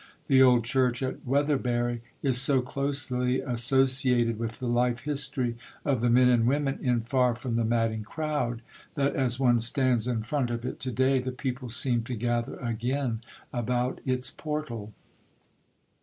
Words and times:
The 0.25 0.41
old 0.41 0.63
church 0.63 1.03
at 1.03 1.23
Weatherbury 1.27 2.01
is 2.23 2.41
so 2.41 2.59
closely 2.63 3.39
associated 3.39 4.39
with 4.39 4.57
the 4.57 4.65
life 4.65 5.01
history 5.01 5.57
of 5.85 6.01
the 6.01 6.09
men 6.09 6.27
and 6.27 6.47
women 6.47 6.79
in 6.81 7.01
Far 7.01 7.35
from 7.35 7.55
the 7.55 7.63
Madding 7.63 8.01
Crowd 8.01 8.63
that 8.95 9.15
as 9.15 9.39
one 9.39 9.59
stands 9.59 10.07
in 10.07 10.23
front 10.23 10.49
of 10.49 10.65
it 10.65 10.79
to 10.79 10.91
day 10.91 11.19
the 11.19 11.31
people 11.31 11.69
seem 11.69 12.01
to 12.05 12.15
gather 12.15 12.55
again 12.61 13.21
about 13.53 14.01
its 14.03 14.31
portal.... 14.31 14.91